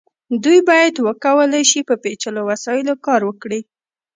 دوی 0.43 0.59
باید 0.69 0.95
وکولی 1.07 1.63
شي 1.71 1.79
په 1.89 1.95
پیچلو 2.03 2.41
وسایلو 2.49 2.93
کار 3.05 3.21
وکړي. 3.25 3.59